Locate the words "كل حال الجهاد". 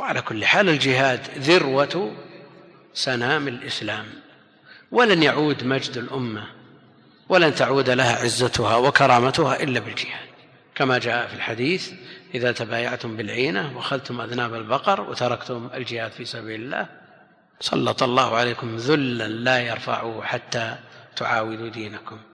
0.22-1.20